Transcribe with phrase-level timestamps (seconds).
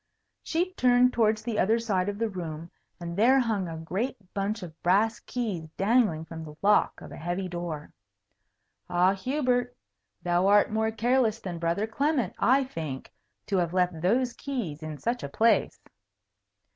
[0.41, 4.63] She turned towards the other side of the room, and there hung a great bunch
[4.63, 7.93] of brass keys dangling from the lock of a heavy door.
[8.89, 9.77] Ah, Hubert!
[10.23, 13.13] thou art more careless than Brother Clement, I think,
[13.45, 15.79] to have left those keys in such a place!